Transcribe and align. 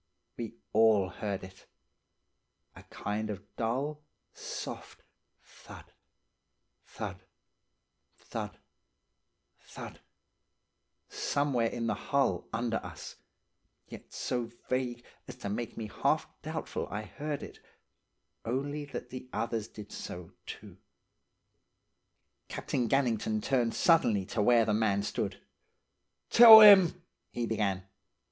We 0.35 0.55
all 0.73 1.09
heard 1.09 1.43
it–a 1.43 2.81
kind 2.89 3.29
of 3.29 3.55
dull, 3.55 4.01
soft 4.33 5.03
thud, 5.43 5.93
thud, 6.87 7.23
thud, 8.17 8.57
thud, 9.59 9.99
somewhere 11.07 11.67
in 11.67 11.85
the 11.85 11.93
hull 11.93 12.47
under 12.51 12.77
us, 12.77 13.17
yet 13.89 14.11
so 14.11 14.49
vague 14.69 15.03
as 15.27 15.35
to 15.35 15.49
make 15.49 15.77
me 15.77 15.85
half 16.01 16.27
doubtful 16.41 16.87
I 16.89 17.03
heard 17.03 17.43
it, 17.43 17.59
only 18.43 18.85
that 18.85 19.09
the 19.11 19.29
others 19.31 19.67
did 19.67 19.91
so, 19.91 20.31
too. 20.47 20.77
"Captain 22.47 22.89
Gannington 22.89 23.39
turned 23.39 23.75
suddenly 23.75 24.25
to 24.25 24.41
where 24.41 24.65
the 24.65 24.73
man 24.73 25.03
stood. 25.03 25.43
"'Tell 26.31 26.57
them 26.57 27.03
—'he 27.33 27.45
began. 27.45 27.85